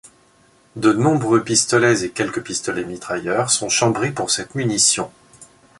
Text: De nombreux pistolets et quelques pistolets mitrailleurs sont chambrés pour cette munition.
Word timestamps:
De 0.77 0.93
nombreux 0.93 1.43
pistolets 1.43 2.01
et 2.03 2.09
quelques 2.09 2.41
pistolets 2.43 2.85
mitrailleurs 2.85 3.51
sont 3.51 3.69
chambrés 3.69 4.11
pour 4.11 4.31
cette 4.31 4.55
munition. 4.55 5.11